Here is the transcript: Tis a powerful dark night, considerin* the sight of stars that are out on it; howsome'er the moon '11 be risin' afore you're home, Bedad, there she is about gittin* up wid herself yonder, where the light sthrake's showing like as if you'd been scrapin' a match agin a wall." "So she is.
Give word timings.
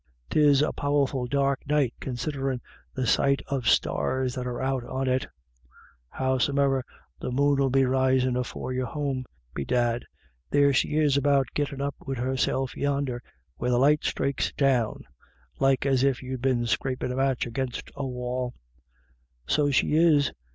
Tis 0.31 0.63
a 0.63 0.71
powerful 0.73 1.27
dark 1.27 1.59
night, 1.67 1.93
considerin* 1.99 2.59
the 2.95 3.05
sight 3.05 3.43
of 3.45 3.67
stars 3.69 4.33
that 4.33 4.47
are 4.47 4.59
out 4.59 4.83
on 4.83 5.07
it; 5.07 5.27
howsome'er 6.09 6.83
the 7.19 7.29
moon 7.31 7.59
'11 7.59 7.71
be 7.71 7.85
risin' 7.85 8.35
afore 8.35 8.73
you're 8.73 8.87
home, 8.87 9.25
Bedad, 9.53 10.03
there 10.49 10.73
she 10.73 10.97
is 10.97 11.17
about 11.17 11.49
gittin* 11.53 11.81
up 11.81 11.93
wid 12.03 12.17
herself 12.17 12.75
yonder, 12.75 13.21
where 13.57 13.69
the 13.69 13.77
light 13.77 14.01
sthrake's 14.01 14.51
showing 14.57 15.05
like 15.59 15.85
as 15.85 16.03
if 16.03 16.23
you'd 16.23 16.41
been 16.41 16.65
scrapin' 16.65 17.11
a 17.11 17.15
match 17.15 17.45
agin 17.45 17.69
a 17.93 18.07
wall." 18.07 18.55
"So 19.45 19.69
she 19.69 19.93
is. 19.97 20.31